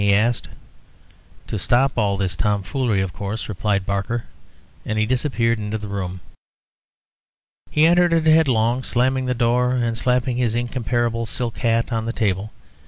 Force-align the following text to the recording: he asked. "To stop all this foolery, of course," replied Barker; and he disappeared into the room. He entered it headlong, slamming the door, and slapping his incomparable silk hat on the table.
he 0.01 0.15
asked. 0.15 0.47
"To 1.45 1.59
stop 1.59 1.95
all 1.95 2.17
this 2.17 2.35
foolery, 2.35 3.01
of 3.01 3.13
course," 3.13 3.47
replied 3.47 3.85
Barker; 3.85 4.23
and 4.83 4.97
he 4.97 5.05
disappeared 5.05 5.59
into 5.59 5.77
the 5.77 5.87
room. 5.87 6.21
He 7.69 7.85
entered 7.85 8.11
it 8.11 8.25
headlong, 8.25 8.81
slamming 8.81 9.27
the 9.27 9.35
door, 9.35 9.73
and 9.75 9.95
slapping 9.95 10.37
his 10.37 10.55
incomparable 10.55 11.27
silk 11.27 11.59
hat 11.59 11.93
on 11.93 12.07
the 12.07 12.13
table. 12.13 12.51